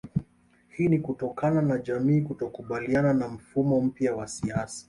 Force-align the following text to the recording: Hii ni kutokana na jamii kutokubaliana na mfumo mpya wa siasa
Hii 0.69 0.87
ni 0.89 0.99
kutokana 0.99 1.61
na 1.61 1.77
jamii 1.77 2.21
kutokubaliana 2.21 3.13
na 3.13 3.27
mfumo 3.27 3.81
mpya 3.81 4.15
wa 4.15 4.27
siasa 4.27 4.79